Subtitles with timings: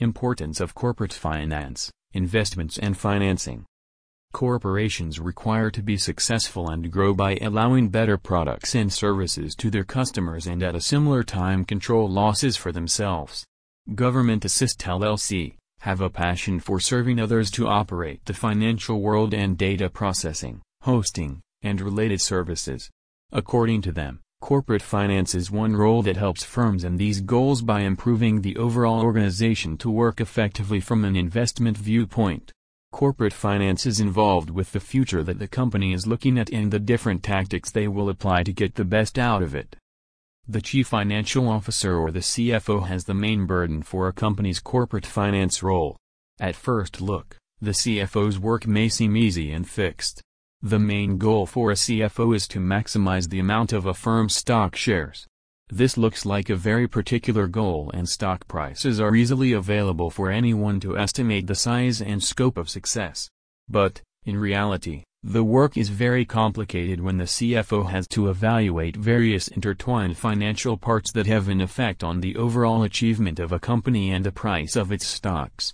[0.00, 3.64] Importance of corporate finance, investments and financing.
[4.32, 9.84] Corporations require to be successful and grow by allowing better products and services to their
[9.84, 13.44] customers and at a similar time control losses for themselves.
[13.94, 19.56] Government Assist LLC have a passion for serving others to operate the financial world and
[19.56, 22.90] data processing, hosting, and related services.
[23.30, 27.80] According to them, corporate finance is one role that helps firms in these goals by
[27.80, 32.52] improving the overall organization to work effectively from an investment viewpoint.
[32.92, 36.78] Corporate finance is involved with the future that the company is looking at and the
[36.78, 39.76] different tactics they will apply to get the best out of it.
[40.46, 45.06] The chief financial officer or the CFO has the main burden for a company's corporate
[45.06, 45.96] finance role.
[46.38, 50.20] At first look, the CFO's work may seem easy and fixed.
[50.66, 54.74] The main goal for a CFO is to maximize the amount of a firm's stock
[54.74, 55.26] shares.
[55.68, 60.80] This looks like a very particular goal and stock prices are easily available for anyone
[60.80, 63.28] to estimate the size and scope of success.
[63.68, 69.48] But, in reality, the work is very complicated when the CFO has to evaluate various
[69.48, 74.24] intertwined financial parts that have an effect on the overall achievement of a company and
[74.24, 75.72] the price of its stocks.